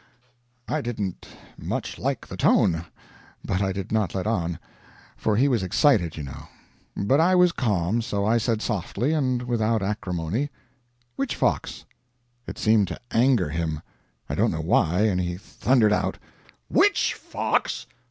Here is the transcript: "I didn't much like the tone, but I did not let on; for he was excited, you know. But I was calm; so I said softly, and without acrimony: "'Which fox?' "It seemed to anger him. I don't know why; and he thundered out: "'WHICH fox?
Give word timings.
"I 0.67 0.81
didn't 0.81 1.27
much 1.59 1.99
like 1.99 2.25
the 2.25 2.35
tone, 2.35 2.85
but 3.45 3.61
I 3.61 3.71
did 3.71 3.91
not 3.91 4.15
let 4.15 4.25
on; 4.25 4.57
for 5.15 5.35
he 5.35 5.47
was 5.47 5.61
excited, 5.61 6.17
you 6.17 6.23
know. 6.23 6.47
But 6.97 7.19
I 7.19 7.35
was 7.35 7.51
calm; 7.51 8.01
so 8.01 8.25
I 8.25 8.39
said 8.39 8.63
softly, 8.63 9.13
and 9.13 9.43
without 9.43 9.83
acrimony: 9.83 10.49
"'Which 11.17 11.35
fox?' 11.35 11.85
"It 12.47 12.57
seemed 12.57 12.87
to 12.87 12.99
anger 13.11 13.49
him. 13.49 13.83
I 14.27 14.33
don't 14.33 14.49
know 14.49 14.59
why; 14.61 15.01
and 15.01 15.21
he 15.21 15.37
thundered 15.37 15.93
out: 15.93 16.17
"'WHICH 16.67 17.13
fox? 17.13 17.85